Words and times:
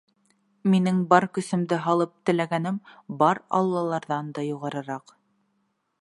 Минең 0.73 1.01
бар 1.11 1.27
көсөмдө 1.37 1.79
һалып 1.83 2.15
теләгәнем 2.29 2.81
бар 3.21 3.43
Аллаларҙан 3.61 4.35
да 4.39 4.51
юғарыраҡ. 4.51 5.19